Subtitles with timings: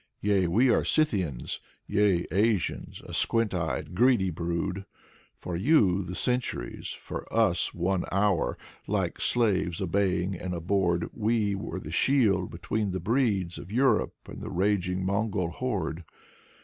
[0.19, 4.83] Yea, we are Scythians, Yea, Asians, a squint eyed, greedy brood.
[5.37, 8.57] For you: the centuries; for us; one hour.
[8.87, 11.11] Like slaves, obeying and abhorred.
[11.13, 16.03] We were the shield between the breeds Of Europe and the raging Mongol horde.